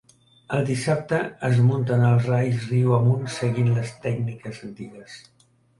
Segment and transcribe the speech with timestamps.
[0.55, 1.19] El dissabte
[1.51, 5.25] es munten els rais riu amunt seguint les tècniques antigues.